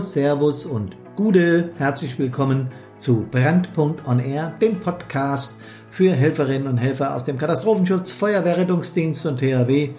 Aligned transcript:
Servus 0.00 0.64
und 0.64 0.96
Gude. 1.14 1.70
Herzlich 1.76 2.18
willkommen 2.18 2.72
zu 2.98 3.26
Brandpunkt 3.30 4.06
on 4.06 4.18
Air, 4.18 4.54
dem 4.60 4.80
Podcast 4.80 5.60
für 5.90 6.12
Helferinnen 6.12 6.68
und 6.68 6.78
Helfer 6.78 7.14
aus 7.14 7.24
dem 7.24 7.36
Katastrophenschutz, 7.36 8.12
Feuerwehrrettungsdienst 8.12 9.26
und 9.26 9.38
THW, 9.38 9.90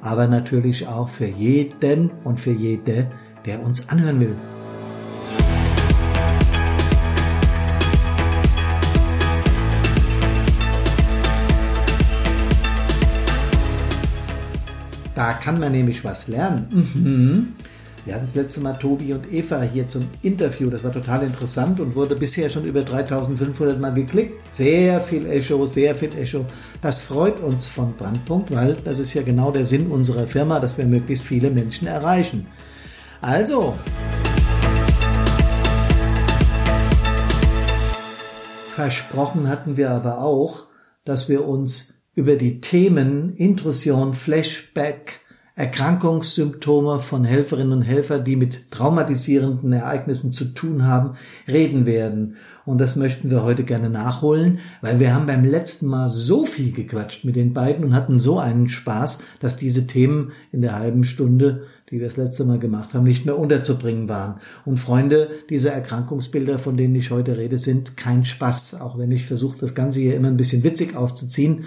aber 0.00 0.26
natürlich 0.28 0.86
auch 0.86 1.08
für 1.08 1.26
jeden 1.26 2.10
und 2.24 2.40
für 2.40 2.52
jede, 2.52 3.10
der 3.44 3.62
uns 3.62 3.88
anhören 3.88 4.20
will. 4.20 4.36
Da 15.14 15.34
kann 15.34 15.60
man 15.60 15.72
nämlich 15.72 16.02
was 16.02 16.28
lernen. 16.28 16.68
Mhm. 16.94 17.69
Wir 18.06 18.14
hatten 18.14 18.24
das 18.24 18.34
letzte 18.34 18.62
Mal 18.62 18.72
Tobi 18.74 19.12
und 19.12 19.30
Eva 19.30 19.60
hier 19.60 19.86
zum 19.86 20.08
Interview. 20.22 20.70
Das 20.70 20.82
war 20.82 20.92
total 20.92 21.22
interessant 21.22 21.80
und 21.80 21.94
wurde 21.94 22.16
bisher 22.16 22.48
schon 22.48 22.64
über 22.64 22.82
3500 22.82 23.78
Mal 23.78 23.92
geklickt. 23.92 24.42
Sehr 24.54 25.02
viel 25.02 25.26
Echo, 25.26 25.66
sehr 25.66 25.94
viel 25.94 26.16
Echo. 26.16 26.46
Das 26.80 27.02
freut 27.02 27.38
uns 27.40 27.66
von 27.66 27.94
Brandpunkt, 27.94 28.54
weil 28.54 28.74
das 28.84 28.98
ist 28.98 29.12
ja 29.12 29.22
genau 29.22 29.50
der 29.50 29.66
Sinn 29.66 29.88
unserer 29.88 30.26
Firma, 30.26 30.60
dass 30.60 30.78
wir 30.78 30.86
möglichst 30.86 31.24
viele 31.24 31.50
Menschen 31.50 31.86
erreichen. 31.86 32.46
Also, 33.20 33.74
versprochen 38.70 39.46
hatten 39.46 39.76
wir 39.76 39.90
aber 39.90 40.22
auch, 40.22 40.68
dass 41.04 41.28
wir 41.28 41.46
uns 41.46 42.00
über 42.14 42.36
die 42.36 42.62
Themen 42.62 43.36
Intrusion, 43.36 44.14
Flashback, 44.14 45.19
Erkrankungssymptome 45.56 47.00
von 47.00 47.24
Helferinnen 47.24 47.72
und 47.72 47.82
Helfern, 47.82 48.24
die 48.24 48.36
mit 48.36 48.70
traumatisierenden 48.70 49.72
Ereignissen 49.72 50.32
zu 50.32 50.46
tun 50.46 50.86
haben, 50.86 51.16
reden 51.48 51.86
werden. 51.86 52.36
Und 52.64 52.78
das 52.78 52.94
möchten 52.94 53.30
wir 53.30 53.42
heute 53.42 53.64
gerne 53.64 53.90
nachholen, 53.90 54.60
weil 54.80 55.00
wir 55.00 55.14
haben 55.14 55.26
beim 55.26 55.44
letzten 55.44 55.86
Mal 55.86 56.08
so 56.08 56.44
viel 56.44 56.72
gequatscht 56.72 57.24
mit 57.24 57.34
den 57.34 57.52
beiden 57.52 57.84
und 57.84 57.94
hatten 57.94 58.20
so 58.20 58.38
einen 58.38 58.68
Spaß, 58.68 59.18
dass 59.40 59.56
diese 59.56 59.86
Themen 59.86 60.32
in 60.52 60.62
der 60.62 60.78
halben 60.78 61.04
Stunde, 61.04 61.64
die 61.90 61.98
wir 61.98 62.06
das 62.06 62.16
letzte 62.16 62.44
Mal 62.44 62.58
gemacht 62.58 62.94
haben, 62.94 63.04
nicht 63.04 63.26
mehr 63.26 63.38
unterzubringen 63.38 64.08
waren. 64.08 64.36
Und 64.64 64.78
Freunde, 64.78 65.30
diese 65.48 65.70
Erkrankungsbilder, 65.70 66.58
von 66.60 66.76
denen 66.76 66.94
ich 66.94 67.10
heute 67.10 67.36
rede, 67.36 67.58
sind 67.58 67.96
kein 67.96 68.24
Spaß, 68.24 68.80
auch 68.80 68.98
wenn 68.98 69.10
ich 69.10 69.26
versuche, 69.26 69.58
das 69.58 69.74
Ganze 69.74 69.98
hier 69.98 70.14
immer 70.14 70.28
ein 70.28 70.36
bisschen 70.36 70.62
witzig 70.62 70.94
aufzuziehen. 70.94 71.64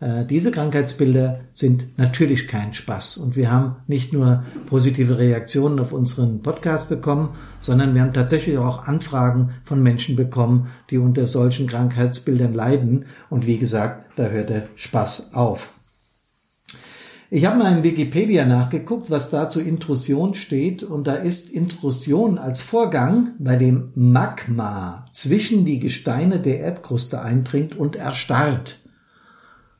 Äh, 0.00 0.24
diese 0.24 0.52
Krankheitsbilder 0.52 1.40
sind 1.52 1.98
natürlich 1.98 2.46
kein 2.46 2.72
Spaß 2.72 3.16
und 3.18 3.36
wir 3.36 3.50
haben 3.50 3.76
nicht 3.86 4.12
nur 4.12 4.44
positive 4.66 5.18
Reaktionen 5.18 5.80
auf 5.80 5.92
unseren 5.92 6.40
Podcast 6.42 6.88
bekommen, 6.88 7.30
sondern 7.60 7.94
wir 7.94 8.02
haben 8.02 8.12
tatsächlich 8.12 8.58
auch 8.58 8.86
Anfragen 8.86 9.50
von 9.64 9.82
Menschen 9.82 10.14
bekommen, 10.14 10.68
die 10.90 10.98
unter 10.98 11.26
solchen 11.26 11.66
Krankheitsbildern 11.66 12.54
leiden 12.54 13.06
und 13.28 13.46
wie 13.46 13.58
gesagt, 13.58 14.04
da 14.16 14.28
hört 14.28 14.50
der 14.50 14.68
Spaß 14.76 15.34
auf. 15.34 15.72
Ich 17.30 17.44
habe 17.44 17.58
mal 17.58 17.76
in 17.76 17.84
Wikipedia 17.84 18.46
nachgeguckt, 18.46 19.10
was 19.10 19.28
da 19.28 19.50
zu 19.50 19.60
Intrusion 19.60 20.34
steht 20.34 20.82
und 20.82 21.06
da 21.06 21.14
ist 21.14 21.50
Intrusion 21.50 22.38
als 22.38 22.60
Vorgang, 22.60 23.32
bei 23.38 23.56
dem 23.56 23.90
Magma 23.94 25.04
zwischen 25.12 25.66
die 25.66 25.78
Gesteine 25.78 26.38
der 26.38 26.60
Erdkruste 26.60 27.20
eindringt 27.20 27.76
und 27.76 27.96
erstarrt. 27.96 28.80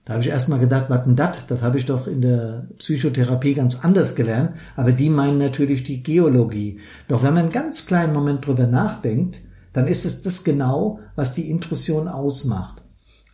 Da 0.08 0.14
habe 0.14 0.22
ich 0.22 0.30
erstmal 0.30 0.58
gedacht, 0.58 0.86
was 0.88 1.04
denn 1.04 1.16
das? 1.16 1.46
Das 1.48 1.60
habe 1.60 1.76
ich 1.76 1.84
doch 1.84 2.06
in 2.06 2.22
der 2.22 2.66
Psychotherapie 2.78 3.52
ganz 3.52 3.84
anders 3.84 4.14
gelernt. 4.14 4.52
Aber 4.74 4.92
die 4.92 5.10
meinen 5.10 5.36
natürlich 5.36 5.84
die 5.84 6.02
Geologie. 6.02 6.80
Doch 7.08 7.22
wenn 7.22 7.34
man 7.34 7.42
einen 7.44 7.52
ganz 7.52 7.84
kleinen 7.84 8.14
Moment 8.14 8.46
drüber 8.46 8.66
nachdenkt, 8.66 9.36
dann 9.74 9.86
ist 9.86 10.06
es 10.06 10.22
das 10.22 10.44
genau, 10.44 11.00
was 11.14 11.34
die 11.34 11.50
Intrusion 11.50 12.08
ausmacht. 12.08 12.82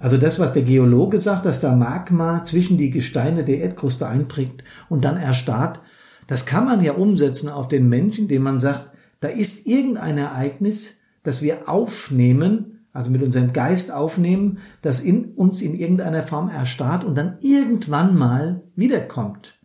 Also 0.00 0.18
das, 0.18 0.40
was 0.40 0.52
der 0.52 0.64
Geologe 0.64 1.20
sagt, 1.20 1.46
dass 1.46 1.60
da 1.60 1.76
Magma 1.76 2.42
zwischen 2.42 2.76
die 2.76 2.90
Gesteine 2.90 3.44
der 3.44 3.58
Erdkruste 3.58 4.08
einträgt 4.08 4.64
und 4.88 5.04
dann 5.04 5.16
erstarrt, 5.16 5.80
das 6.26 6.44
kann 6.44 6.64
man 6.64 6.82
ja 6.82 6.94
umsetzen 6.94 7.48
auf 7.48 7.68
den 7.68 7.88
Menschen, 7.88 8.22
indem 8.22 8.42
man 8.42 8.58
sagt, 8.58 8.86
da 9.20 9.28
ist 9.28 9.68
irgendein 9.68 10.18
Ereignis, 10.18 10.98
das 11.22 11.40
wir 11.40 11.68
aufnehmen 11.68 12.73
also 12.94 13.10
mit 13.10 13.22
unserem 13.22 13.52
Geist 13.52 13.92
aufnehmen, 13.92 14.58
das 14.80 15.00
in 15.00 15.34
uns 15.34 15.60
in 15.60 15.74
irgendeiner 15.74 16.22
Form 16.22 16.48
erstarrt 16.48 17.04
und 17.04 17.16
dann 17.16 17.36
irgendwann 17.40 18.16
mal 18.16 18.62
wiederkommt. 18.76 19.58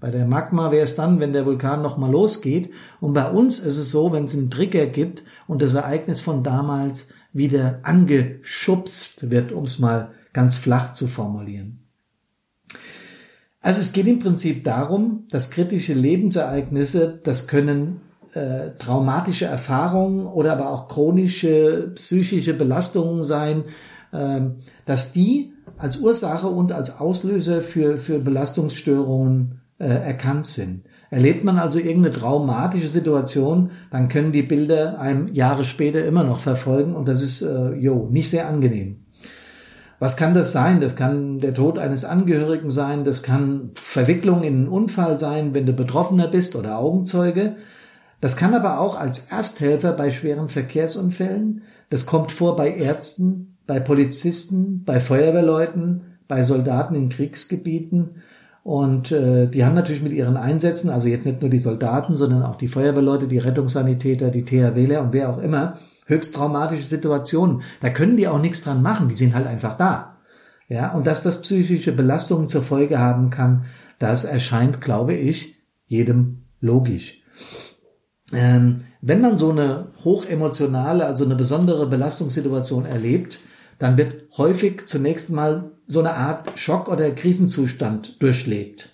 Bei 0.00 0.10
der 0.10 0.26
Magma 0.26 0.72
wäre 0.72 0.82
es 0.82 0.96
dann, 0.96 1.20
wenn 1.20 1.32
der 1.32 1.46
Vulkan 1.46 1.80
nochmal 1.80 2.10
losgeht. 2.10 2.70
Und 3.00 3.12
bei 3.12 3.30
uns 3.30 3.60
ist 3.60 3.76
es 3.76 3.92
so, 3.92 4.12
wenn 4.12 4.24
es 4.24 4.34
einen 4.34 4.50
Trigger 4.50 4.86
gibt 4.86 5.22
und 5.46 5.62
das 5.62 5.74
Ereignis 5.74 6.20
von 6.20 6.42
damals 6.42 7.06
wieder 7.32 7.78
angeschubst 7.84 9.30
wird, 9.30 9.52
um 9.52 9.62
es 9.62 9.78
mal 9.78 10.10
ganz 10.32 10.56
flach 10.56 10.92
zu 10.92 11.06
formulieren. 11.06 11.84
Also 13.60 13.80
es 13.80 13.92
geht 13.92 14.08
im 14.08 14.18
Prinzip 14.18 14.64
darum, 14.64 15.28
dass 15.30 15.52
kritische 15.52 15.94
Lebensereignisse, 15.94 17.20
das 17.22 17.46
können 17.46 18.00
äh, 18.32 18.70
traumatische 18.78 19.46
Erfahrungen 19.46 20.26
oder 20.26 20.52
aber 20.52 20.70
auch 20.70 20.88
chronische 20.88 21.92
psychische 21.94 22.54
Belastungen 22.54 23.24
sein, 23.24 23.64
äh, 24.12 24.40
dass 24.86 25.12
die 25.12 25.52
als 25.76 25.98
Ursache 25.98 26.48
und 26.48 26.72
als 26.72 27.00
Auslöser 27.00 27.60
für, 27.60 27.98
für 27.98 28.18
Belastungsstörungen 28.18 29.60
äh, 29.78 29.86
erkannt 29.86 30.46
sind. 30.46 30.84
Erlebt 31.10 31.44
man 31.44 31.58
also 31.58 31.78
irgendeine 31.78 32.14
traumatische 32.14 32.88
Situation, 32.88 33.70
dann 33.90 34.08
können 34.08 34.32
die 34.32 34.42
Bilder 34.42 34.98
einem 34.98 35.28
Jahre 35.34 35.64
später 35.64 36.04
immer 36.04 36.24
noch 36.24 36.38
verfolgen 36.38 36.96
und 36.96 37.06
das 37.06 37.20
ist 37.20 37.42
äh, 37.42 37.74
jo, 37.74 38.08
nicht 38.10 38.30
sehr 38.30 38.48
angenehm. 38.48 39.04
Was 39.98 40.16
kann 40.16 40.34
das 40.34 40.52
sein? 40.52 40.80
Das 40.80 40.96
kann 40.96 41.38
der 41.38 41.52
Tod 41.52 41.78
eines 41.78 42.04
Angehörigen 42.04 42.70
sein, 42.70 43.04
das 43.04 43.22
kann 43.22 43.72
Verwicklung 43.74 44.42
in 44.42 44.54
einen 44.54 44.68
Unfall 44.68 45.18
sein, 45.18 45.52
wenn 45.52 45.66
du 45.66 45.74
Betroffener 45.74 46.28
bist 46.28 46.56
oder 46.56 46.78
Augenzeuge. 46.78 47.56
Das 48.22 48.36
kann 48.36 48.54
aber 48.54 48.78
auch 48.78 48.96
als 48.96 49.26
Ersthelfer 49.32 49.92
bei 49.92 50.12
schweren 50.12 50.48
Verkehrsunfällen, 50.48 51.62
das 51.90 52.06
kommt 52.06 52.30
vor 52.30 52.54
bei 52.54 52.72
Ärzten, 52.72 53.58
bei 53.66 53.80
Polizisten, 53.80 54.84
bei 54.84 55.00
Feuerwehrleuten, 55.00 56.18
bei 56.28 56.44
Soldaten 56.44 56.94
in 56.94 57.08
Kriegsgebieten. 57.08 58.22
Und 58.62 59.10
äh, 59.10 59.48
die 59.48 59.64
haben 59.64 59.74
natürlich 59.74 60.04
mit 60.04 60.12
ihren 60.12 60.36
Einsätzen, 60.36 60.88
also 60.88 61.08
jetzt 61.08 61.26
nicht 61.26 61.40
nur 61.40 61.50
die 61.50 61.58
Soldaten, 61.58 62.14
sondern 62.14 62.44
auch 62.44 62.54
die 62.54 62.68
Feuerwehrleute, 62.68 63.26
die 63.26 63.38
Rettungssanitäter, 63.38 64.30
die 64.30 64.44
THWler 64.44 65.02
und 65.02 65.12
wer 65.12 65.28
auch 65.28 65.38
immer, 65.38 65.78
höchst 66.06 66.36
traumatische 66.36 66.86
Situationen. 66.86 67.62
Da 67.80 67.90
können 67.90 68.16
die 68.16 68.28
auch 68.28 68.40
nichts 68.40 68.62
dran 68.62 68.82
machen, 68.82 69.08
die 69.08 69.16
sind 69.16 69.34
halt 69.34 69.48
einfach 69.48 69.76
da. 69.76 70.18
Ja, 70.68 70.92
und 70.92 71.08
dass 71.08 71.24
das 71.24 71.42
psychische 71.42 71.90
Belastungen 71.90 72.48
zur 72.48 72.62
Folge 72.62 73.00
haben 73.00 73.30
kann, 73.30 73.64
das 73.98 74.24
erscheint, 74.24 74.80
glaube 74.80 75.14
ich, 75.14 75.56
jedem 75.88 76.44
logisch. 76.60 77.20
Ähm, 78.32 78.84
wenn 79.00 79.20
man 79.20 79.36
so 79.36 79.50
eine 79.50 79.88
hochemotionale, 80.04 81.06
also 81.06 81.24
eine 81.24 81.36
besondere 81.36 81.86
Belastungssituation 81.86 82.86
erlebt, 82.86 83.40
dann 83.78 83.96
wird 83.96 84.24
häufig 84.36 84.86
zunächst 84.86 85.30
mal 85.30 85.72
so 85.86 86.00
eine 86.00 86.14
Art 86.14 86.58
Schock- 86.58 86.88
oder 86.88 87.10
Krisenzustand 87.10 88.22
durchlebt. 88.22 88.90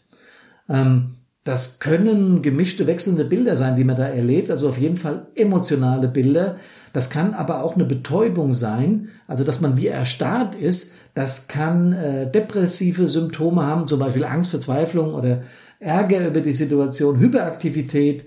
Ähm, 0.68 1.16
das 1.44 1.78
können 1.78 2.42
gemischte, 2.42 2.86
wechselnde 2.86 3.24
Bilder 3.24 3.56
sein, 3.56 3.76
die 3.76 3.84
man 3.84 3.96
da 3.96 4.06
erlebt, 4.06 4.50
also 4.50 4.68
auf 4.68 4.76
jeden 4.76 4.98
Fall 4.98 5.28
emotionale 5.34 6.08
Bilder. 6.08 6.56
Das 6.92 7.10
kann 7.10 7.32
aber 7.32 7.62
auch 7.62 7.74
eine 7.74 7.84
Betäubung 7.84 8.52
sein, 8.52 9.08
also 9.26 9.44
dass 9.44 9.60
man 9.60 9.76
wie 9.76 9.86
erstarrt 9.86 10.54
ist. 10.54 10.92
Das 11.14 11.48
kann 11.48 11.92
äh, 11.92 12.30
depressive 12.30 13.08
Symptome 13.08 13.64
haben, 13.64 13.88
zum 13.88 14.00
Beispiel 14.00 14.24
Angst, 14.24 14.50
Verzweiflung 14.50 15.14
oder 15.14 15.42
Ärger 15.80 16.26
über 16.26 16.40
die 16.40 16.54
Situation, 16.54 17.18
Hyperaktivität, 17.18 18.24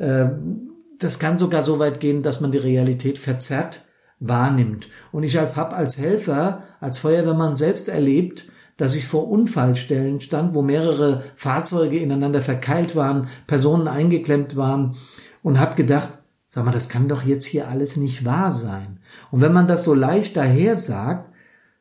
das 0.00 1.18
kann 1.18 1.38
sogar 1.38 1.62
so 1.62 1.78
weit 1.78 2.00
gehen, 2.00 2.22
dass 2.22 2.40
man 2.40 2.52
die 2.52 2.58
Realität 2.58 3.18
verzerrt 3.18 3.84
wahrnimmt. 4.18 4.88
Und 5.12 5.24
ich 5.24 5.36
habe 5.36 5.74
als 5.74 5.98
Helfer, 5.98 6.62
als 6.80 6.98
Feuerwehrmann 6.98 7.56
selbst 7.58 7.88
erlebt, 7.88 8.46
dass 8.76 8.94
ich 8.94 9.06
vor 9.06 9.28
Unfallstellen 9.28 10.20
stand, 10.20 10.54
wo 10.54 10.62
mehrere 10.62 11.24
Fahrzeuge 11.36 11.98
ineinander 11.98 12.40
verkeilt 12.40 12.96
waren, 12.96 13.28
Personen 13.46 13.88
eingeklemmt 13.88 14.56
waren 14.56 14.96
und 15.42 15.60
habe 15.60 15.74
gedacht, 15.74 16.18
sag 16.48 16.64
mal, 16.64 16.70
das 16.72 16.88
kann 16.88 17.08
doch 17.08 17.22
jetzt 17.22 17.44
hier 17.44 17.68
alles 17.68 17.96
nicht 17.96 18.24
wahr 18.24 18.52
sein. 18.52 19.00
Und 19.30 19.42
wenn 19.42 19.52
man 19.52 19.66
das 19.66 19.84
so 19.84 19.92
leicht 19.94 20.36
daher 20.36 20.76
sagt, 20.76 21.30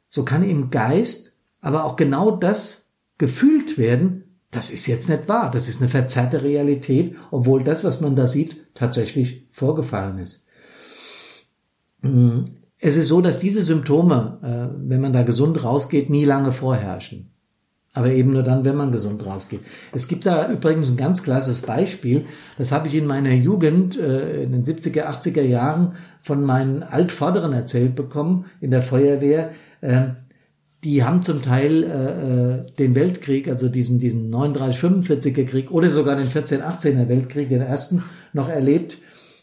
so 0.10 0.26
kann 0.26 0.44
im 0.44 0.72
Geist 0.72 1.38
aber 1.62 1.86
auch 1.86 1.96
genau 1.96 2.32
das 2.32 2.94
gefühlt 3.18 3.78
werden, 3.78 4.29
das 4.52 4.72
ist 4.72 4.88
jetzt 4.88 5.10
nicht 5.10 5.28
wahr. 5.28 5.52
Das 5.52 5.68
ist 5.68 5.82
eine 5.82 5.90
verzerrte 5.90 6.42
Realität, 6.42 7.16
obwohl 7.32 7.64
das, 7.64 7.84
was 7.84 8.02
man 8.02 8.16
da 8.16 8.28
sieht, 8.28 8.58
tatsächlich 8.74 9.48
vorgefallen 9.52 10.18
ist. 10.18 10.48
Mm, 12.02 12.46
es 12.80 12.96
ist 12.96 13.10
so, 13.10 13.22
dass 13.22 13.40
diese 13.40 13.62
Symptome, 13.62 14.40
äh, 14.42 14.90
wenn 14.90 15.02
man 15.02 15.14
da 15.14 15.24
gesund 15.24 15.64
rausgeht, 15.64 16.10
nie 16.10 16.26
lange 16.26 16.52
vorherrschen. 16.52 17.32
aber 17.94 18.12
eben 18.12 18.32
nur 18.32 18.44
dann, 18.44 18.64
wenn 18.64 18.76
man 18.76 18.92
gesund 18.92 19.26
rausgeht. 19.26 19.62
Es 19.92 20.08
gibt 20.08 20.28
da 20.28 20.50
übrigens 20.50 20.92
ein 20.92 20.96
ganz 20.96 21.24
klasses 21.24 21.64
Beispiel, 21.64 22.28
das 22.58 22.72
habe 22.72 22.88
ich 22.88 22.94
in 22.94 23.08
meiner 23.08 23.34
Jugend 23.34 24.00
äh, 24.00 24.44
in 24.44 24.52
den 24.52 24.64
70er, 24.64 25.06
80er 25.06 25.42
Jahren 25.42 25.96
von 26.22 26.44
meinen 26.44 26.84
Altvorderen 26.84 27.52
erzählt 27.52 27.96
bekommen 27.96 28.46
in 28.62 28.70
der 28.72 28.84
Feuerwehr. 28.84 29.52
Die 30.84 31.04
haben 31.04 31.22
zum 31.22 31.42
Teil 31.42 31.84
äh, 31.84 31.88
äh 31.88 32.72
den 32.78 32.96
Weltkrieg, 32.96 33.48
also 33.50 33.68
diesen, 33.68 34.00
diesen 34.00 34.34
39-45er 34.34 35.46
Krieg 35.46 35.72
oder 35.72 35.90
sogar 35.90 36.16
den 36.16 36.28
14-18er 36.28 37.10
Weltkrieg, 37.10 37.50
den 37.50 37.62
ersten, 37.62 38.04
noch 38.34 38.50
erlebt. 38.50 38.98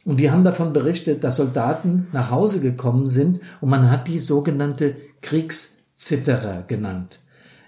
Und 0.05 0.21
die 0.21 0.31
haben 0.31 0.45
davon 0.45 0.73
berichtet, 0.73 1.25
dass 1.25 1.37
Soldaten 1.37 2.07
nach 2.13 2.31
Hause 2.31 2.61
gekommen 2.61 3.11
sind 3.11 3.41
und 3.61 3.69
man 3.69 3.91
hat 3.91 4.07
die 4.07 4.21
sogenannte 4.21 4.95
Kriegszitterer 5.21 6.63
genannt. 6.69 7.19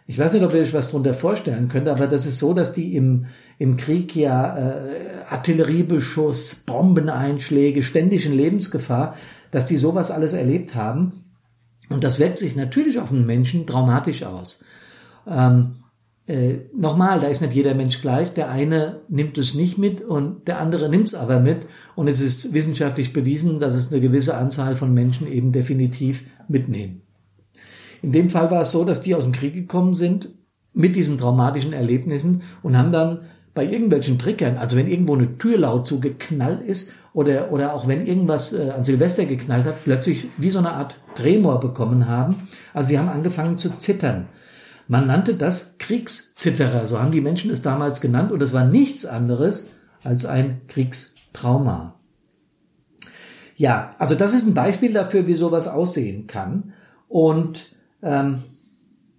Ich 0.07 0.19
weiß 0.19 0.33
nicht, 0.33 0.43
ob 0.43 0.55
ihr 0.55 0.61
euch 0.61 0.73
was 0.73 0.87
darunter 0.87 1.13
vorstellen 1.13 1.69
könnt, 1.69 1.87
aber 1.87 2.07
das 2.07 2.25
ist 2.25 2.39
so, 2.39 2.55
dass 2.55 2.73
die 2.73 2.97
im, 2.97 3.27
im 3.59 3.77
Krieg 3.77 4.17
ja 4.17 4.57
äh, 4.57 4.81
Artilleriebeschuss, 5.29 6.63
Bombeneinschläge, 6.65 7.83
ständig 7.83 8.25
in 8.25 8.33
Lebensgefahr, 8.33 9.17
dass 9.51 9.67
die 9.67 9.77
sowas 9.77 10.11
alles 10.11 10.33
erlebt 10.33 10.75
haben. 10.75 11.25
Und 11.89 12.05
das 12.05 12.19
wirkt 12.19 12.39
sich 12.39 12.57
natürlich 12.57 12.99
auf 12.99 13.11
einen 13.11 13.27
Menschen 13.27 13.67
traumatisch 13.67 14.23
aus. 14.23 14.63
Ähm, 15.27 15.77
äh, 16.27 16.59
nochmal, 16.77 17.21
da 17.21 17.29
ist 17.29 17.41
nicht 17.41 17.55
jeder 17.55 17.75
Mensch 17.75 18.03
gleich. 18.03 18.35
Der 18.35 18.51
eine 18.51 19.01
nimmt 19.09 19.39
es 19.39 19.55
nicht 19.55 19.79
mit 19.79 20.03
und 20.03 20.47
der 20.47 20.61
andere 20.61 20.91
nimmt 20.91 21.09
es 21.09 21.15
aber 21.15 21.41
mit. 21.41 21.67
Und 21.97 22.07
es 22.09 22.21
ist 22.21 22.53
wissenschaftlich 22.53 23.15
bewiesen, 23.15 23.61
dass 23.61 23.75
es 23.75 23.91
eine 23.91 24.03
gewisse 24.03 24.37
Anzahl 24.37 24.77
von 24.77 24.93
Menschen 24.93 25.27
eben 25.27 25.53
definitiv 25.53 26.25
mitnehmen. 26.47 27.01
In 28.03 28.13
dem 28.13 28.29
Fall 28.29 28.51
war 28.51 28.63
es 28.63 28.71
so, 28.71 28.85
dass 28.85 29.01
die 29.01 29.15
aus 29.15 29.25
dem 29.25 29.33
Krieg 29.33 29.55
gekommen 29.55 29.95
sind 29.95 30.29
mit 30.75 30.95
diesen 30.95 31.19
traumatischen 31.19 31.73
Erlebnissen 31.73 32.43
und 32.63 32.77
haben 32.77 32.93
dann 32.93 33.21
bei 33.55 33.65
irgendwelchen 33.65 34.19
Trickern, 34.19 34.57
also 34.57 34.77
wenn 34.77 34.87
irgendwo 34.87 35.15
eine 35.15 35.39
Tür 35.39 35.59
laut 35.59 35.87
zugeknallt 35.87 36.63
ist 36.63 36.93
oder, 37.19 37.51
oder 37.51 37.75
auch 37.75 37.89
wenn 37.89 38.07
irgendwas 38.07 38.53
äh, 38.53 38.71
an 38.71 38.85
Silvester 38.85 39.25
geknallt 39.25 39.65
hat, 39.65 39.83
plötzlich 39.83 40.29
wie 40.37 40.51
so 40.51 40.61
eine 40.61 40.75
Art 40.75 41.01
Tremor 41.17 41.59
bekommen 41.59 42.07
haben. 42.07 42.47
Also 42.73 42.91
sie 42.91 42.99
haben 43.01 43.09
angefangen 43.09 43.57
zu 43.57 43.77
zittern. 43.77 44.29
Man 44.87 45.09
nannte 45.09 45.35
das 45.35 45.79
Kriegszitterer, 45.79 46.87
so 46.87 47.01
haben 47.01 47.11
die 47.11 47.21
Menschen 47.21 47.51
es 47.51 47.61
damals 47.61 48.01
genannt 48.01 48.31
und 48.31 48.41
es 48.41 48.53
war 48.53 48.65
nichts 48.65 49.05
anderes 49.05 49.73
als 50.05 50.27
ein 50.27 50.61
Kriegstrauma. 50.69 51.97
Ja, 53.57 53.91
also 53.99 54.15
das 54.15 54.33
ist 54.33 54.47
ein 54.47 54.55
Beispiel 54.55 54.93
dafür, 54.93 55.27
wie 55.27 55.35
sowas 55.35 55.67
aussehen 55.67 56.29
kann. 56.29 56.73
Und 57.09 57.75
ähm, 58.01 58.45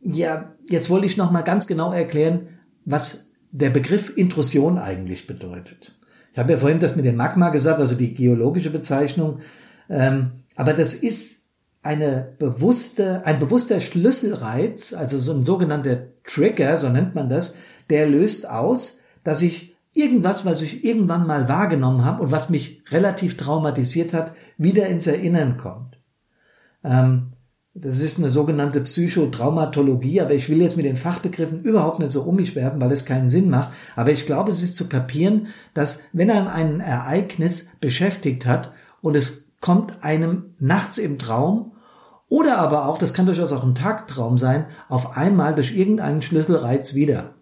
ja, 0.01 0.53
jetzt 0.69 0.89
wollte 0.89 1.05
ich 1.05 1.17
noch 1.17 1.31
mal 1.31 1.41
ganz 1.41 1.67
genau 1.67 1.91
erklären, 1.91 2.47
was 2.85 3.27
der 3.51 3.71
Begriff 3.71 4.13
Intrusion 4.15 4.77
eigentlich 4.77 5.27
bedeutet. 5.27 5.98
Ich 6.33 6.39
habe 6.39 6.53
ja 6.53 6.59
vorhin 6.59 6.79
das 6.79 6.95
mit 6.95 7.05
dem 7.05 7.15
Magma 7.15 7.49
gesagt, 7.49 7.79
also 7.79 7.95
die 7.95 8.13
geologische 8.13 8.69
Bezeichnung, 8.69 9.39
ähm, 9.89 10.31
aber 10.55 10.73
das 10.73 10.93
ist 10.93 11.39
eine 11.81 12.33
bewusste, 12.37 13.25
ein 13.25 13.39
bewusster 13.39 13.79
Schlüsselreiz, 13.79 14.93
also 14.93 15.19
so 15.19 15.33
ein 15.33 15.45
sogenannter 15.45 16.07
Trigger, 16.25 16.77
so 16.77 16.89
nennt 16.89 17.15
man 17.15 17.29
das, 17.29 17.55
der 17.89 18.07
löst 18.07 18.49
aus, 18.49 19.01
dass 19.23 19.41
ich 19.41 19.75
irgendwas, 19.93 20.45
was 20.45 20.61
ich 20.61 20.85
irgendwann 20.85 21.25
mal 21.25 21.49
wahrgenommen 21.49 22.05
habe 22.05 22.23
und 22.23 22.31
was 22.31 22.49
mich 22.49 22.83
relativ 22.91 23.37
traumatisiert 23.37 24.13
hat, 24.13 24.33
wieder 24.57 24.87
ins 24.87 25.07
Erinnern 25.07 25.57
kommt. 25.57 25.97
Ähm, 26.83 27.33
das 27.75 28.01
ist 28.01 28.17
eine 28.17 28.29
sogenannte 28.29 28.81
Psychotraumatologie, 28.81 30.21
aber 30.21 30.33
ich 30.33 30.49
will 30.49 30.61
jetzt 30.61 30.75
mit 30.75 30.85
den 30.85 30.97
Fachbegriffen 30.97 31.61
überhaupt 31.61 31.99
nicht 31.99 32.11
so 32.11 32.23
um 32.23 32.35
mich 32.35 32.55
werfen, 32.55 32.81
weil 32.81 32.91
es 32.91 33.05
keinen 33.05 33.29
Sinn 33.29 33.49
macht. 33.49 33.69
Aber 33.95 34.11
ich 34.11 34.25
glaube, 34.25 34.51
es 34.51 34.63
ist 34.63 34.75
zu 34.75 34.89
kapieren, 34.89 35.47
dass 35.73 36.01
wenn 36.11 36.31
einem 36.31 36.47
ein 36.47 36.79
Ereignis 36.79 37.67
beschäftigt 37.79 38.45
hat 38.45 38.71
und 39.01 39.15
es 39.15 39.49
kommt 39.61 40.03
einem 40.03 40.55
nachts 40.59 40.97
im 40.97 41.19
Traum 41.19 41.73
oder 42.27 42.57
aber 42.57 42.85
auch, 42.87 42.97
das 42.97 43.13
kann 43.13 43.27
durchaus 43.27 43.51
auch 43.51 43.63
ein 43.63 43.75
Tagtraum 43.75 44.37
sein, 44.37 44.65
auf 44.87 45.15
einmal 45.15 45.55
durch 45.55 45.75
irgendeinen 45.75 46.21
Schlüsselreiz 46.21 46.95
wieder. 46.95 47.35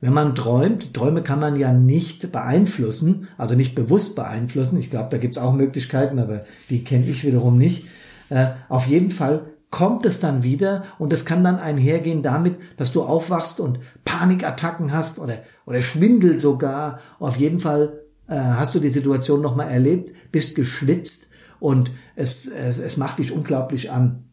Wenn 0.00 0.12
man 0.12 0.34
träumt, 0.34 0.94
Träume 0.94 1.22
kann 1.22 1.40
man 1.40 1.56
ja 1.56 1.72
nicht 1.72 2.30
beeinflussen, 2.30 3.28
also 3.36 3.54
nicht 3.54 3.74
bewusst 3.74 4.14
beeinflussen. 4.14 4.78
Ich 4.78 4.90
glaube, 4.90 5.08
da 5.10 5.18
gibt's 5.18 5.38
auch 5.38 5.52
Möglichkeiten, 5.52 6.18
aber 6.18 6.44
die 6.70 6.84
kenne 6.84 7.06
ich 7.06 7.24
wiederum 7.24 7.58
nicht. 7.58 7.86
Äh, 8.28 8.50
auf 8.68 8.86
jeden 8.86 9.10
Fall 9.10 9.46
kommt 9.70 10.06
es 10.06 10.20
dann 10.20 10.42
wieder 10.42 10.84
und 10.98 11.12
es 11.12 11.24
kann 11.24 11.44
dann 11.44 11.58
einhergehen 11.58 12.22
damit, 12.22 12.56
dass 12.76 12.92
du 12.92 13.02
aufwachst 13.02 13.60
und 13.60 13.80
Panikattacken 14.04 14.92
hast 14.92 15.18
oder, 15.18 15.42
oder 15.66 15.82
Schwindel 15.82 16.40
sogar. 16.40 17.00
Auf 17.18 17.36
jeden 17.36 17.60
Fall 17.60 18.00
äh, 18.28 18.36
hast 18.36 18.74
du 18.74 18.80
die 18.80 18.88
Situation 18.88 19.42
nochmal 19.42 19.70
erlebt, 19.70 20.12
bist 20.32 20.54
geschwitzt 20.54 21.30
und 21.60 21.90
es, 22.16 22.46
es, 22.46 22.78
es 22.78 22.96
macht 22.96 23.18
dich 23.18 23.32
unglaublich 23.32 23.90
an. 23.90 24.30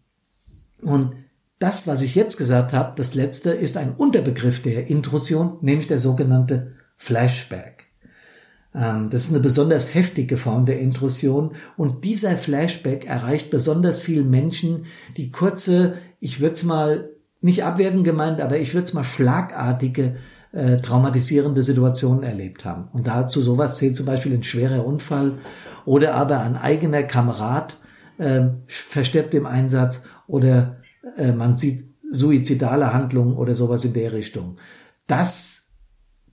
Und 0.82 1.14
das, 1.60 1.88
was 1.88 2.02
ich 2.02 2.16
jetzt 2.16 2.38
gesagt 2.38 2.74
habe, 2.74 2.94
das 2.96 3.14
letzte, 3.14 3.52
ist 3.52 3.78
ein 3.78 3.94
Unterbegriff 3.94 4.62
der 4.62 4.88
Intrusion, 4.88 5.58
nämlich 5.62 5.88
der 5.88 6.00
sogenannte 6.00 6.74
Flashback. 6.96 7.75
Ähm, 8.76 9.10
das 9.10 9.24
ist 9.24 9.30
eine 9.30 9.40
besonders 9.40 9.94
heftige 9.94 10.38
Form 10.38 10.66
der 10.66 10.80
Intrusion 10.80 11.56
und 11.78 12.04
dieser 12.04 12.38
Flashback 12.38 13.06
erreicht 13.06 13.50
besonders 13.50 14.00
viele 14.00 14.24
Menschen, 14.24 14.86
die 15.18 15.32
kurze, 15.32 15.94
ich 16.20 16.42
würde 16.42 16.56
es 16.56 16.64
mal 16.64 17.10
nicht 17.42 17.64
abwerten 17.64 18.04
gemeint, 18.04 18.42
aber 18.42 18.58
ich 18.58 18.74
würde 18.74 18.86
es 18.86 18.94
mal 18.94 19.04
schlagartige 19.04 20.16
äh, 20.52 20.78
traumatisierende 20.78 21.64
Situationen 21.64 22.24
erlebt 22.24 22.66
haben. 22.66 22.88
Und 22.92 23.08
dazu 23.08 23.42
sowas 23.42 23.76
zählt 23.76 23.96
zum 23.96 24.06
Beispiel 24.06 24.34
ein 24.34 24.44
schwerer 24.44 24.86
Unfall 24.86 25.34
oder 25.86 26.16
aber 26.16 26.40
ein 26.40 26.58
eigener 26.58 27.04
Kamerad 27.04 27.78
äh, 28.18 28.48
verstirbt 28.68 29.34
im 29.34 29.46
Einsatz 29.46 30.04
oder 30.28 30.78
äh, 31.18 31.32
man 31.34 31.58
sieht 31.58 31.94
suizidale 32.12 32.94
Handlungen 32.94 33.36
oder 33.36 33.54
sowas 33.54 33.86
in 33.86 33.94
der 33.94 34.14
Richtung. 34.14 34.58
Das 35.08 35.65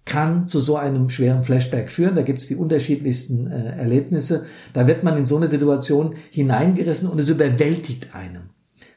kann 0.05 0.49
zu 0.49 0.61
so 0.61 0.77
einem 0.77 1.11
schweren 1.11 1.45
Flashback 1.45 1.91
führen. 1.91 2.17
Da 2.17 2.23
gibt 2.23 2.43
es 2.43 2.49
die 2.49 2.57
unterschiedlichsten 2.57 3.47
äh, 3.47 3.77
Erlebnisse. 3.77 4.47
Da 4.73 4.87
wird 4.87 5.05
man 5.05 5.17
in 5.17 5.27
so 5.27 5.37
eine 5.37 5.49
Situation 5.49 6.17
hineingerissen 6.31 7.09
und 7.09 7.19
es 7.21 7.29
überwältigt 7.29 8.15
einem. 8.15 8.51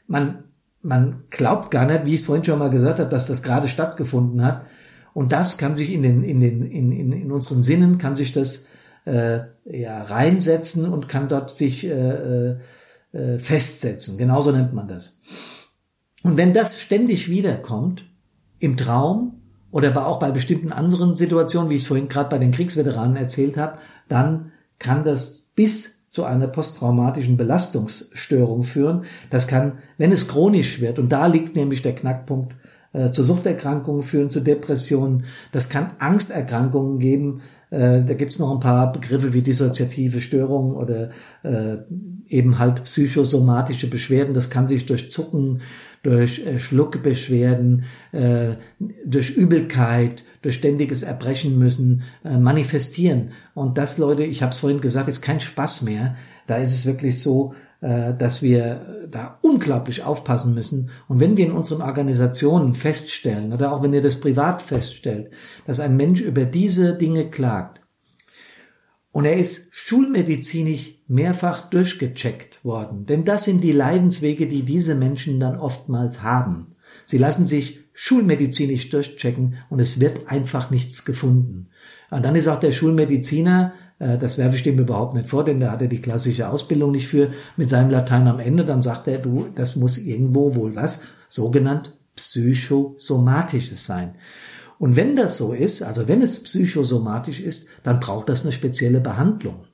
Man, 0.07 0.45
man 0.81 1.23
glaubt 1.29 1.71
gar 1.71 1.85
nicht, 1.85 2.05
wie 2.05 2.15
ich 2.15 2.21
es 2.21 2.25
vorhin 2.25 2.43
schon 2.43 2.59
mal 2.59 2.69
gesagt 2.69 2.99
habe, 2.99 3.09
dass 3.09 3.27
das 3.27 3.43
gerade 3.43 3.67
stattgefunden 3.67 4.43
hat. 4.43 4.65
Und 5.13 5.31
das 5.31 5.57
kann 5.57 5.75
sich 5.75 5.93
in 5.93 6.03
den, 6.03 6.23
in 6.23 6.41
den, 6.41 6.63
in, 6.63 6.91
in, 6.91 7.11
in 7.11 7.31
unseren 7.31 7.63
Sinnen 7.63 7.97
kann 7.97 8.15
sich 8.15 8.33
das 8.33 8.67
äh, 9.05 9.41
ja 9.65 10.03
reinsetzen 10.03 10.91
und 10.91 11.07
kann 11.07 11.29
dort 11.29 11.55
sich 11.55 11.85
äh, 11.85 12.55
äh, 13.13 13.39
festsetzen. 13.39 14.17
Genauso 14.17 14.51
nennt 14.51 14.73
man 14.73 14.87
das. 14.87 15.19
Und 16.23 16.37
wenn 16.37 16.53
das 16.53 16.79
ständig 16.79 17.29
wiederkommt, 17.29 18.03
im 18.59 18.77
Traum, 18.77 19.41
oder 19.75 19.89
aber 19.89 20.07
auch 20.07 20.19
bei 20.19 20.31
bestimmten 20.31 20.71
anderen 20.71 21.17
Situationen, 21.17 21.69
wie 21.69 21.75
ich 21.75 21.81
es 21.81 21.87
vorhin 21.89 22.07
gerade 22.07 22.29
bei 22.29 22.37
den 22.37 22.51
Kriegsveteranen 22.51 23.17
erzählt 23.17 23.57
habe, 23.57 23.77
dann 24.07 24.53
kann 24.79 25.03
das 25.03 25.49
bis 25.53 26.09
zu 26.09 26.23
einer 26.23 26.47
posttraumatischen 26.47 27.35
Belastungsstörung 27.35 28.63
führen. 28.63 29.03
Das 29.31 29.47
kann, 29.47 29.73
wenn 29.97 30.13
es 30.13 30.29
chronisch 30.29 30.79
wird, 30.79 30.97
und 30.97 31.11
da 31.11 31.27
liegt 31.27 31.57
nämlich 31.57 31.81
der 31.81 31.93
Knackpunkt, 31.93 32.55
äh, 32.93 33.11
zu 33.11 33.25
Suchterkrankungen 33.25 34.03
führen, 34.03 34.29
zu 34.29 34.39
Depressionen. 34.39 35.25
Das 35.51 35.67
kann 35.67 35.91
Angsterkrankungen 35.99 36.99
geben. 36.99 37.41
Äh, 37.69 38.05
da 38.05 38.13
gibt's 38.13 38.39
noch 38.39 38.53
ein 38.53 38.61
paar 38.61 38.93
Begriffe 38.93 39.33
wie 39.33 39.41
dissoziative 39.41 40.21
Störungen 40.21 40.77
oder 40.77 41.09
äh, 41.43 41.79
eben 42.27 42.59
halt 42.59 42.85
psychosomatische 42.85 43.89
Beschwerden. 43.89 44.33
Das 44.33 44.49
kann 44.49 44.69
sich 44.69 44.85
durch 44.85 45.11
Zucken, 45.11 45.63
durch 46.05 46.45
äh, 46.45 46.59
Schluckbeschwerden, 46.59 47.85
äh, 48.11 48.57
durch 49.05 49.31
Übelkeit, 49.31 50.23
durch 50.43 50.55
ständiges 50.55 51.01
Erbrechen 51.01 51.57
müssen 51.57 52.03
äh, 52.23 52.37
manifestieren. 52.37 53.31
Und 53.55 53.79
das, 53.79 53.97
Leute, 53.97 54.23
ich 54.23 54.43
habe 54.43 54.51
es 54.51 54.59
vorhin 54.59 54.81
gesagt, 54.81 55.09
ist 55.09 55.23
kein 55.23 55.39
Spaß 55.39 55.81
mehr. 55.81 56.15
Da 56.45 56.57
ist 56.57 56.73
es 56.73 56.85
wirklich 56.85 57.19
so, 57.19 57.55
äh, 57.81 58.13
dass 58.13 58.43
wir 58.43 59.07
da 59.09 59.39
unglaublich 59.41 60.03
aufpassen 60.03 60.53
müssen. 60.53 60.91
Und 61.07 61.19
wenn 61.19 61.37
wir 61.37 61.45
in 61.47 61.51
unseren 61.51 61.81
Organisationen 61.81 62.75
feststellen, 62.75 63.51
oder 63.51 63.73
auch 63.73 63.81
wenn 63.81 63.93
ihr 63.93 64.03
das 64.03 64.19
privat 64.19 64.61
feststellt, 64.61 65.31
dass 65.65 65.79
ein 65.79 65.97
Mensch 65.97 66.21
über 66.21 66.45
diese 66.45 66.95
Dinge 66.95 67.31
klagt, 67.31 67.81
und 69.11 69.25
er 69.25 69.37
ist 69.37 69.69
schulmedizinisch 69.73 70.94
mehrfach 71.07 71.69
durchgecheckt 71.69 72.63
worden. 72.65 73.05
Denn 73.05 73.25
das 73.25 73.45
sind 73.45 73.63
die 73.63 73.71
Leidenswege, 73.71 74.47
die 74.47 74.63
diese 74.63 74.95
Menschen 74.95 75.39
dann 75.39 75.57
oftmals 75.57 76.23
haben. 76.23 76.75
Sie 77.07 77.17
lassen 77.17 77.45
sich 77.45 77.79
schulmedizinisch 77.93 78.89
durchchecken 78.89 79.57
und 79.69 79.79
es 79.79 79.99
wird 79.99 80.29
einfach 80.29 80.69
nichts 80.71 81.05
gefunden. 81.05 81.67
Und 82.11 82.25
dann 82.25 82.35
ist 82.35 82.47
auch 82.47 82.59
der 82.59 82.71
Schulmediziner, 82.71 83.73
äh, 83.99 84.17
das 84.17 84.37
werfe 84.37 84.57
ich 84.57 84.63
dem 84.63 84.79
überhaupt 84.79 85.15
nicht 85.15 85.29
vor, 85.29 85.43
denn 85.43 85.59
da 85.59 85.71
hat 85.71 85.81
er 85.81 85.87
die 85.87 86.01
klassische 86.01 86.49
Ausbildung 86.49 86.91
nicht 86.91 87.07
für, 87.07 87.31
mit 87.55 87.69
seinem 87.69 87.89
Latein 87.89 88.27
am 88.27 88.39
Ende, 88.39 88.65
dann 88.65 88.81
sagt 88.81 89.07
er, 89.07 89.19
du, 89.19 89.47
das 89.55 89.75
muss 89.75 89.97
irgendwo 89.97 90.55
wohl 90.55 90.75
was, 90.75 91.01
sogenannt 91.29 91.97
psychosomatisches 92.15 93.85
sein. 93.85 94.15
Und 94.77 94.95
wenn 94.95 95.15
das 95.15 95.37
so 95.37 95.53
ist, 95.53 95.81
also 95.83 96.07
wenn 96.07 96.21
es 96.21 96.43
psychosomatisch 96.43 97.39
ist, 97.39 97.69
dann 97.83 97.99
braucht 97.99 98.29
das 98.29 98.43
eine 98.43 98.51
spezielle 98.51 98.99
Behandlung. 98.99 99.64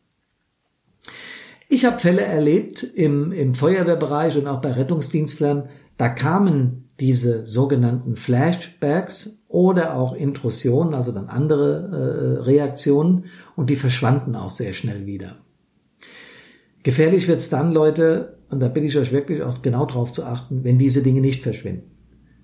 Ich 1.74 1.86
habe 1.86 2.00
Fälle 2.00 2.24
erlebt 2.24 2.84
im, 2.84 3.32
im 3.32 3.54
Feuerwehrbereich 3.54 4.38
und 4.38 4.46
auch 4.46 4.60
bei 4.60 4.74
Rettungsdienstlern, 4.74 5.70
da 5.96 6.10
kamen 6.10 6.90
diese 7.00 7.48
sogenannten 7.48 8.18
Flashbacks 8.18 9.46
oder 9.48 9.96
auch 9.96 10.14
Intrusionen, 10.14 10.94
also 10.94 11.14
dann 11.14 11.30
andere 11.30 12.40
äh, 12.42 12.42
Reaktionen, 12.42 13.28
und 13.56 13.70
die 13.70 13.78
verschwanden 13.78 14.36
auch 14.36 14.50
sehr 14.50 14.74
schnell 14.74 15.06
wieder. 15.06 15.38
Gefährlich 16.84 17.30
wird's 17.30 17.48
dann, 17.48 17.72
Leute, 17.72 18.40
und 18.50 18.60
da 18.60 18.68
bitte 18.68 18.88
ich 18.88 18.98
euch 18.98 19.14
wirklich 19.14 19.42
auch 19.42 19.62
genau 19.62 19.86
drauf 19.86 20.12
zu 20.12 20.26
achten, 20.26 20.66
wenn 20.66 20.78
diese 20.78 21.02
Dinge 21.02 21.22
nicht 21.22 21.42
verschwinden. 21.42 21.90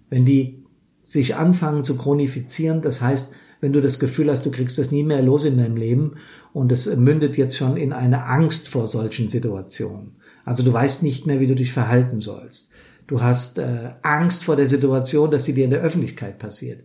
Wenn 0.10 0.24
die 0.24 0.64
sich 1.04 1.36
anfangen 1.36 1.84
zu 1.84 1.98
chronifizieren, 1.98 2.82
das 2.82 3.02
heißt, 3.02 3.34
wenn 3.62 3.74
du 3.74 3.82
das 3.82 4.00
Gefühl 4.00 4.30
hast, 4.30 4.46
du 4.46 4.52
kriegst 4.52 4.78
das 4.78 4.92
nie 4.92 5.04
mehr 5.04 5.22
los 5.22 5.46
in 5.46 5.58
deinem 5.58 5.78
Leben 5.78 6.14
und 6.54 6.72
es 6.72 6.94
mündet 6.96 7.38
jetzt 7.38 7.58
schon 7.58 7.78
in 7.78 7.94
eine 7.94 8.26
Angst 8.26 8.68
vor 8.68 8.88
solchen 8.88 9.30
Situationen. 9.30 10.16
Also 10.46 10.64
du 10.64 10.72
weißt 10.72 11.04
nicht 11.04 11.26
mehr, 11.28 11.40
wie 11.40 11.48
du 11.48 11.56
dich 11.56 11.74
verhalten 11.74 12.22
sollst. 12.22 12.70
Du 13.08 13.22
hast 13.22 13.58
äh, 13.58 13.92
Angst 14.02 14.44
vor 14.44 14.56
der 14.56 14.68
Situation, 14.68 15.32
dass 15.32 15.44
die 15.44 15.54
dir 15.54 15.66
in 15.66 15.72
der 15.72 15.82
Öffentlichkeit 15.82 16.40
passiert. 16.40 16.84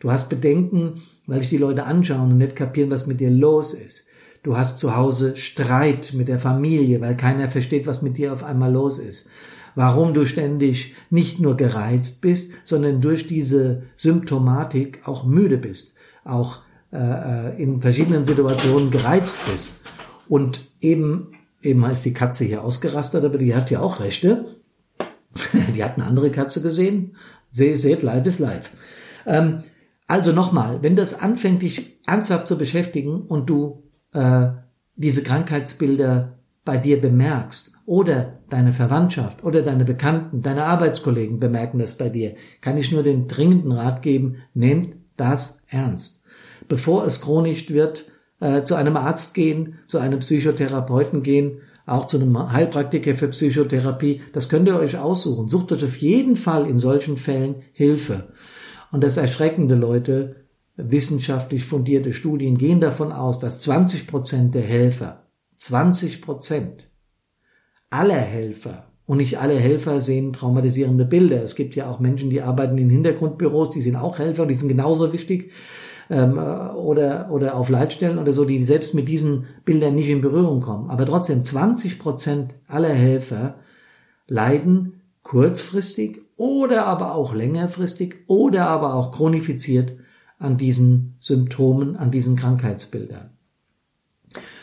Du 0.00 0.10
hast 0.10 0.28
Bedenken, 0.28 1.02
weil 1.26 1.40
sich 1.40 1.50
die 1.50 1.56
Leute 1.56 1.84
anschauen 1.84 2.32
und 2.32 2.38
nicht 2.38 2.56
kapieren, 2.56 2.90
was 2.90 3.06
mit 3.06 3.20
dir 3.20 3.30
los 3.30 3.74
ist. 3.74 4.06
Du 4.42 4.56
hast 4.56 4.78
zu 4.78 4.94
Hause 4.94 5.36
Streit 5.36 6.12
mit 6.14 6.28
der 6.28 6.38
Familie, 6.38 7.00
weil 7.00 7.16
keiner 7.16 7.50
versteht, 7.50 7.86
was 7.86 8.02
mit 8.02 8.18
dir 8.18 8.32
auf 8.32 8.44
einmal 8.44 8.72
los 8.72 8.98
ist. 8.98 9.28
Warum 9.74 10.14
du 10.14 10.24
ständig 10.26 10.94
nicht 11.10 11.40
nur 11.40 11.56
gereizt 11.56 12.20
bist, 12.20 12.52
sondern 12.64 13.00
durch 13.00 13.26
diese 13.26 13.84
Symptomatik 13.96 15.00
auch 15.04 15.24
müde 15.24 15.56
bist, 15.56 15.93
auch 16.24 16.58
äh, 16.92 16.96
äh 16.96 17.62
in 17.62 17.80
verschiedenen 17.80 18.26
Situationen 18.26 18.90
gereizt 18.90 19.40
bist. 19.50 19.80
Und 20.28 20.70
eben, 20.80 21.32
eben 21.62 21.84
ist 21.84 22.04
die 22.04 22.14
Katze 22.14 22.44
hier 22.44 22.64
ausgerastet, 22.64 23.24
aber 23.24 23.38
die 23.38 23.54
hat 23.54 23.70
ja 23.70 23.80
auch 23.80 24.00
Rechte. 24.00 24.56
Die 25.74 25.82
hat 25.82 25.96
eine 25.96 26.06
andere 26.06 26.30
Katze 26.30 26.62
gesehen. 26.62 27.16
Seht, 27.50 27.78
seht, 27.78 28.04
live 28.04 28.24
ist 28.24 28.38
live. 28.38 28.70
Ähm, 29.26 29.64
also 30.06 30.32
nochmal, 30.32 30.78
wenn 30.82 30.96
das 30.96 31.18
anfängt, 31.18 31.62
dich 31.62 31.98
ernsthaft 32.06 32.46
zu 32.46 32.56
beschäftigen 32.56 33.22
und 33.22 33.50
du 33.50 33.82
äh, 34.12 34.48
diese 34.96 35.22
Krankheitsbilder 35.22 36.38
bei 36.64 36.78
dir 36.78 37.00
bemerkst 37.00 37.74
oder 37.86 38.40
deine 38.48 38.72
Verwandtschaft 38.72 39.44
oder 39.44 39.62
deine 39.62 39.84
Bekannten, 39.84 40.40
deine 40.40 40.64
Arbeitskollegen 40.64 41.40
bemerken 41.40 41.78
das 41.78 41.96
bei 41.96 42.08
dir, 42.08 42.34
kann 42.60 42.76
ich 42.76 42.92
nur 42.92 43.02
den 43.02 43.28
dringenden 43.28 43.72
Rat 43.72 44.02
geben, 44.02 44.36
nehmt 44.54 44.96
das 45.16 45.62
ernst. 45.68 46.22
Bevor 46.68 47.04
es 47.04 47.20
chronisch 47.20 47.68
wird, 47.70 48.06
äh, 48.40 48.62
zu 48.62 48.74
einem 48.74 48.96
Arzt 48.96 49.34
gehen, 49.34 49.78
zu 49.86 49.98
einem 49.98 50.20
Psychotherapeuten 50.20 51.22
gehen 51.22 51.60
auch 51.86 52.06
zu 52.06 52.18
einem 52.18 52.52
Heilpraktiker 52.52 53.14
für 53.14 53.28
Psychotherapie. 53.28 54.22
Das 54.32 54.48
könnt 54.48 54.68
ihr 54.68 54.76
euch 54.76 54.98
aussuchen. 54.98 55.48
Sucht 55.48 55.72
euch 55.72 55.84
auf 55.84 55.96
jeden 55.96 56.36
Fall 56.36 56.66
in 56.66 56.78
solchen 56.78 57.16
Fällen 57.16 57.56
Hilfe. 57.72 58.32
Und 58.90 59.02
das 59.04 59.16
erschreckende 59.16 59.74
Leute, 59.74 60.36
wissenschaftlich 60.76 61.64
fundierte 61.64 62.12
Studien 62.12 62.58
gehen 62.58 62.80
davon 62.80 63.12
aus, 63.12 63.38
dass 63.38 63.60
20 63.62 64.06
Prozent 64.06 64.54
der 64.54 64.62
Helfer, 64.62 65.26
20 65.58 66.22
Prozent 66.22 66.88
aller 67.90 68.14
Helfer, 68.14 68.90
und 69.06 69.18
nicht 69.18 69.38
alle 69.38 69.54
Helfer 69.54 70.00
sehen 70.00 70.32
traumatisierende 70.32 71.04
Bilder. 71.04 71.42
Es 71.42 71.54
gibt 71.54 71.74
ja 71.74 71.90
auch 71.90 72.00
Menschen, 72.00 72.30
die 72.30 72.42
arbeiten 72.42 72.78
in 72.78 72.90
Hintergrundbüros, 72.90 73.70
die 73.70 73.82
sind 73.82 73.96
auch 73.96 74.18
Helfer, 74.18 74.46
die 74.46 74.54
sind 74.54 74.68
genauso 74.68 75.12
wichtig 75.12 75.50
ähm, 76.10 76.38
oder, 76.38 77.30
oder 77.30 77.54
auf 77.56 77.68
Leitstellen 77.68 78.18
oder 78.18 78.32
so, 78.32 78.44
die 78.44 78.64
selbst 78.64 78.94
mit 78.94 79.08
diesen 79.08 79.44
Bildern 79.64 79.94
nicht 79.94 80.08
in 80.08 80.22
Berührung 80.22 80.60
kommen. 80.60 80.90
Aber 80.90 81.04
trotzdem 81.04 81.44
20 81.44 81.98
Prozent 81.98 82.54
aller 82.66 82.92
Helfer 82.92 83.56
leiden 84.26 85.00
kurzfristig 85.22 86.20
oder 86.36 86.86
aber 86.86 87.14
auch 87.14 87.34
längerfristig 87.34 88.16
oder 88.26 88.66
aber 88.66 88.94
auch 88.94 89.12
chronifiziert 89.12 89.94
an 90.38 90.56
diesen 90.56 91.16
Symptomen, 91.20 91.96
an 91.96 92.10
diesen 92.10 92.36
Krankheitsbildern. 92.36 93.30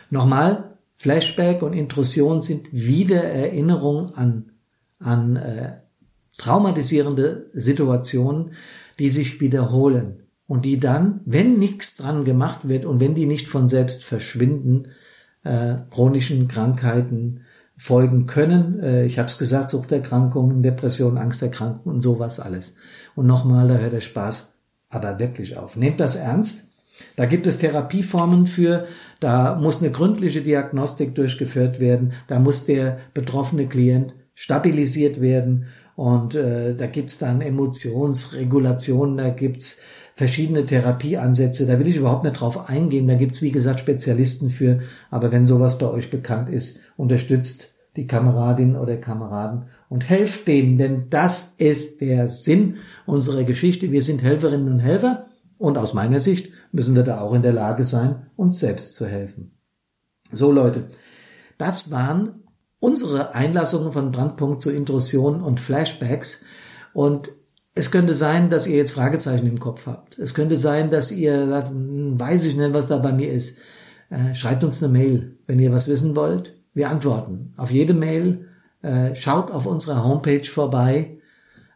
Nochmal, 0.09 0.70
Flashback 1.01 1.63
und 1.63 1.73
Intrusion 1.73 2.43
sind 2.43 2.71
Wiedererinnerung 2.71 4.13
an, 4.13 4.51
an 4.99 5.35
äh, 5.35 5.77
traumatisierende 6.37 7.49
Situationen, 7.53 8.51
die 8.99 9.09
sich 9.09 9.41
wiederholen 9.41 10.21
und 10.45 10.63
die 10.63 10.77
dann, 10.77 11.21
wenn 11.25 11.57
nichts 11.57 11.95
dran 11.95 12.23
gemacht 12.23 12.69
wird 12.69 12.85
und 12.85 12.99
wenn 12.99 13.15
die 13.15 13.25
nicht 13.25 13.47
von 13.47 13.67
selbst 13.67 14.03
verschwinden, 14.03 14.89
äh, 15.43 15.77
chronischen 15.89 16.47
Krankheiten 16.47 17.45
folgen 17.77 18.27
können. 18.27 18.79
Äh, 18.79 19.05
ich 19.05 19.17
habe 19.17 19.27
es 19.27 19.39
gesagt, 19.39 19.71
Suchterkrankungen, 19.71 20.61
Depressionen, 20.61 21.17
Angsterkrankungen 21.17 21.95
und 21.95 22.01
sowas 22.03 22.39
alles. 22.39 22.75
Und 23.15 23.25
nochmal, 23.25 23.67
da 23.67 23.77
hört 23.77 23.93
der 23.93 24.01
Spaß 24.01 24.55
aber 24.89 25.17
wirklich 25.17 25.57
auf. 25.57 25.77
Nehmt 25.77 25.99
das 25.99 26.15
ernst. 26.15 26.70
Da 27.15 27.25
gibt 27.25 27.47
es 27.47 27.57
Therapieformen 27.57 28.47
für, 28.47 28.87
da 29.19 29.55
muss 29.55 29.81
eine 29.81 29.91
gründliche 29.91 30.41
Diagnostik 30.41 31.15
durchgeführt 31.15 31.79
werden, 31.79 32.13
da 32.27 32.39
muss 32.39 32.65
der 32.65 32.99
betroffene 33.13 33.67
Klient 33.67 34.15
stabilisiert 34.33 35.21
werden 35.21 35.67
und 35.95 36.35
äh, 36.35 36.73
da 36.73 36.87
gibt's 36.87 37.17
dann 37.17 37.41
Emotionsregulationen, 37.41 39.17
da 39.17 39.29
gibt's 39.29 39.79
verschiedene 40.15 40.65
Therapieansätze. 40.65 41.65
Da 41.65 41.79
will 41.79 41.87
ich 41.87 41.97
überhaupt 41.97 42.23
nicht 42.23 42.39
drauf 42.39 42.69
eingehen. 42.69 43.07
Da 43.07 43.15
gibt's 43.15 43.41
wie 43.41 43.51
gesagt, 43.51 43.79
Spezialisten 43.79 44.49
für. 44.49 44.81
Aber 45.09 45.31
wenn 45.31 45.45
sowas 45.45 45.77
bei 45.77 45.87
euch 45.87 46.09
bekannt 46.09 46.49
ist, 46.49 46.79
unterstützt 46.97 47.71
die 47.95 48.07
Kameradin 48.07 48.75
oder 48.75 48.97
Kameraden 48.97 49.63
und 49.89 50.07
helft 50.07 50.47
denen, 50.47 50.77
denn 50.77 51.07
das 51.09 51.55
ist 51.57 51.99
der 51.99 52.29
Sinn 52.29 52.77
unserer 53.05 53.43
Geschichte. 53.43 53.91
Wir 53.91 54.03
sind 54.03 54.23
Helferinnen 54.23 54.71
und 54.71 54.79
Helfer 54.79 55.25
und 55.61 55.77
aus 55.77 55.93
meiner 55.93 56.19
Sicht 56.19 56.51
müssen 56.71 56.95
wir 56.95 57.03
da 57.03 57.21
auch 57.21 57.35
in 57.35 57.43
der 57.43 57.53
Lage 57.53 57.83
sein, 57.83 58.25
uns 58.35 58.59
selbst 58.59 58.95
zu 58.95 59.05
helfen. 59.05 59.51
So 60.31 60.51
Leute, 60.51 60.87
das 61.59 61.91
waren 61.91 62.43
unsere 62.79 63.35
Einlassungen 63.35 63.91
von 63.91 64.11
Brandpunkt 64.11 64.63
zu 64.63 64.71
Intrusion 64.71 65.39
und 65.39 65.59
Flashbacks 65.59 66.43
und 66.93 67.29
es 67.75 67.91
könnte 67.91 68.15
sein, 68.15 68.49
dass 68.49 68.65
ihr 68.65 68.75
jetzt 68.75 68.93
Fragezeichen 68.93 69.45
im 69.45 69.59
Kopf 69.59 69.85
habt. 69.85 70.17
Es 70.17 70.33
könnte 70.33 70.55
sein, 70.55 70.89
dass 70.89 71.11
ihr 71.11 71.47
sagt, 71.47 71.69
hm, 71.69 72.19
weiß 72.19 72.45
ich 72.45 72.57
nicht, 72.57 72.73
was 72.73 72.87
da 72.87 72.97
bei 72.97 73.13
mir 73.13 73.31
ist. 73.31 73.59
Äh, 74.09 74.33
schreibt 74.33 74.63
uns 74.63 74.81
eine 74.81 74.91
Mail, 74.91 75.37
wenn 75.45 75.59
ihr 75.59 75.71
was 75.71 75.87
wissen 75.87 76.15
wollt. 76.15 76.55
Wir 76.73 76.89
antworten 76.89 77.53
auf 77.55 77.69
jede 77.69 77.93
Mail. 77.93 78.47
Äh, 78.81 79.15
schaut 79.15 79.51
auf 79.51 79.67
unserer 79.67 80.03
Homepage 80.03 80.43
vorbei. 80.43 81.19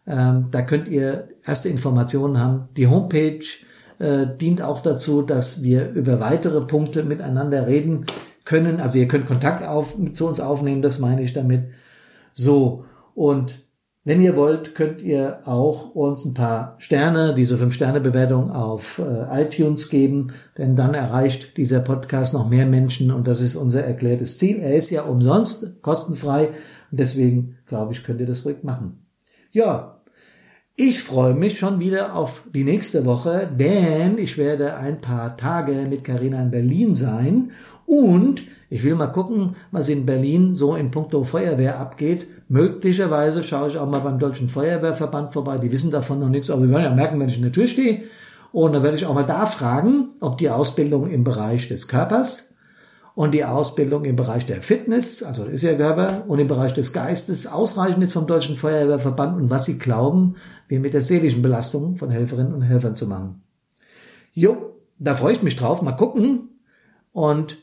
Ähm, 0.08 0.48
da 0.50 0.64
könnt 0.64 0.88
ihr 0.88 1.30
erste 1.46 1.70
Informationen 1.70 2.40
haben. 2.40 2.70
Die 2.76 2.88
Homepage 2.88 3.46
äh, 4.00 4.26
dient 4.40 4.62
auch 4.62 4.82
dazu, 4.82 5.22
dass 5.22 5.64
wir 5.64 5.90
über 5.92 6.20
weitere 6.20 6.62
Punkte 6.62 7.04
miteinander 7.04 7.68
reden 7.68 8.06
können. 8.44 8.80
Also 8.80 8.98
ihr 8.98 9.08
könnt 9.08 9.26
Kontakt 9.26 9.64
auf, 9.64 9.96
zu 10.14 10.28
uns 10.28 10.40
aufnehmen, 10.40 10.82
das 10.82 11.00
meine 11.00 11.22
ich 11.24 11.34
damit. 11.34 11.66
So, 12.34 12.86
und 13.14 13.66
wenn 14.08 14.22
ihr 14.22 14.36
wollt, 14.36 14.76
könnt 14.76 15.02
ihr 15.02 15.40
auch 15.46 15.96
uns 15.96 16.26
ein 16.26 16.36
paar 16.36 16.76
Sterne, 16.78 17.34
diese 17.34 17.58
Fünf-Sterne-Bewertung 17.58 18.52
auf 18.52 19.00
äh, 19.00 19.42
iTunes 19.42 19.90
geben, 19.90 20.34
denn 20.60 20.76
dann 20.76 20.94
erreicht 20.94 21.58
dieser 21.58 21.80
Podcast 21.80 22.32
noch 22.36 22.48
mehr 22.48 22.68
Menschen 22.68 23.10
und 23.10 23.28
das 23.28 23.42
ist 23.42 23.56
unser 23.56 23.84
erklärtes 23.84 24.38
Ziel. 24.38 24.60
Er 24.60 24.76
ist 24.76 24.92
ja 24.92 25.02
umsonst, 25.02 25.82
kostenfrei 25.82 26.50
und 26.92 27.00
deswegen, 27.00 27.58
glaube 27.66 27.94
ich, 27.94 28.04
könnt 28.04 28.20
ihr 28.20 28.28
das 28.28 28.46
ruhig 28.46 28.64
machen. 28.64 29.08
Ja, 29.52 29.95
ich 30.78 31.04
freue 31.04 31.34
mich 31.34 31.58
schon 31.58 31.80
wieder 31.80 32.16
auf 32.16 32.44
die 32.54 32.66
nächste 32.66 33.06
Woche, 33.06 33.50
denn 33.58 34.18
ich 34.18 34.38
werde 34.38 34.76
ein 34.76 35.00
paar 35.00 35.38
Tage 35.38 35.86
mit 35.90 36.04
Carina 36.04 36.42
in 36.42 36.52
Berlin 36.52 36.98
sein 36.98 37.52
und 37.86 38.44
ich 38.70 38.84
will 38.84 38.96
mal 38.96 39.08
gucken, 39.08 39.56
was 39.72 39.88
in 39.88 40.06
Berlin 40.06 40.54
so 40.54 40.76
in 40.76 40.92
puncto 40.92 41.24
Feuerwehr 41.24 41.80
abgeht. 41.80 42.28
Möglicherweise 42.50 43.42
schaue 43.42 43.70
ich 43.70 43.78
auch 43.78 43.90
mal 43.90 44.00
beim 44.00 44.20
Deutschen 44.20 44.50
Feuerwehrverband 44.50 45.32
vorbei. 45.32 45.60
Die 45.60 45.72
wissen 45.72 45.92
davon 45.92 46.20
noch 46.20 46.30
nichts, 46.30 46.50
aber 46.50 46.64
wir 46.64 46.72
werden 46.72 46.84
ja 46.84 46.94
merken, 46.94 47.20
wenn 47.22 47.30
ich 47.30 47.38
in 47.38 47.44
der 47.44 47.52
Tür 47.54 47.68
stehe. 47.68 48.04
Und 48.52 48.74
dann 48.74 48.84
werde 48.84 48.98
ich 48.98 49.06
auch 49.06 49.14
mal 49.14 49.24
da 49.24 49.46
fragen, 49.46 50.10
ob 50.20 50.38
die 50.38 50.50
Ausbildung 50.50 51.10
im 51.10 51.24
Bereich 51.24 51.70
des 51.70 51.88
Körpers 51.88 52.55
und 53.16 53.34
die 53.34 53.46
Ausbildung 53.46 54.04
im 54.04 54.18
Bereich 54.18 54.46
der 54.46 54.62
Fitness, 54.62 55.24
also 55.24 55.46
ist 55.46 55.64
ja 55.64 55.74
Körper, 55.74 56.26
und 56.28 56.38
im 56.40 56.48
Bereich 56.48 56.74
des 56.74 56.92
Geistes 56.92 57.48
ausreichend 57.48 58.04
ist 58.04 58.12
vom 58.12 58.28
Deutschen 58.28 58.58
Feuerwehrverband 58.58 59.38
und 59.38 59.50
was 59.50 59.66
sie 59.66 59.80
glauben, 59.80 60.36
wir 60.68 60.82
mit 60.82 60.94
der 60.94 61.02
seelischen 61.02 61.42
Belastung 61.42 61.96
von 61.96 62.10
Helferinnen 62.10 62.54
und 62.54 62.62
Helfern 62.62 62.98
zu 62.98 63.08
machen. 63.08 63.42
Jo, 64.34 64.76
da 65.00 65.16
freue 65.16 65.34
ich 65.34 65.42
mich 65.42 65.56
drauf. 65.56 65.82
Mal 65.82 65.94
gucken. 65.94 66.50
Und 67.14 67.58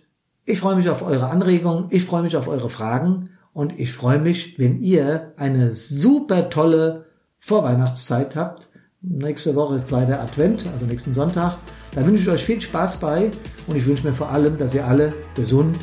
ich 0.46 0.58
freue 0.58 0.76
mich 0.76 0.88
auf 0.88 1.02
eure 1.02 1.28
Anregungen, 1.28 1.86
ich 1.90 2.04
freue 2.04 2.22
mich 2.22 2.36
auf 2.36 2.48
eure 2.48 2.70
Fragen 2.70 3.30
und 3.52 3.78
ich 3.78 3.92
freue 3.92 4.18
mich, 4.18 4.58
wenn 4.58 4.80
ihr 4.80 5.34
eine 5.36 5.74
super 5.74 6.48
tolle 6.48 7.04
Vorweihnachtszeit 7.38 8.34
habt 8.34 8.71
Nächste 9.04 9.56
Woche 9.56 9.74
ist 9.74 9.88
zweiter 9.88 10.20
Advent, 10.20 10.64
also 10.72 10.86
nächsten 10.86 11.12
Sonntag. 11.12 11.58
Da 11.92 12.06
wünsche 12.06 12.22
ich 12.22 12.28
euch 12.28 12.44
viel 12.44 12.60
Spaß 12.60 13.00
bei 13.00 13.32
und 13.66 13.76
ich 13.76 13.84
wünsche 13.84 14.06
mir 14.06 14.12
vor 14.12 14.30
allem, 14.30 14.56
dass 14.58 14.74
ihr 14.74 14.86
alle 14.86 15.12
gesund 15.34 15.76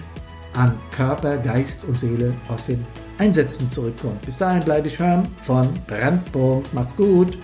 an 0.53 0.73
Körper, 0.95 1.37
Geist 1.37 1.83
und 1.83 1.99
Seele 1.99 2.33
aus 2.47 2.63
den 2.63 2.85
Einsätzen 3.17 3.69
zurückkommt. 3.69 4.21
Bis 4.21 4.37
dahin 4.37 4.63
bleibe 4.63 4.87
ich 4.87 4.97
hören 4.97 5.27
von 5.41 5.67
Brandpunkt. 5.85 6.73
Macht's 6.73 6.95
gut! 6.95 7.37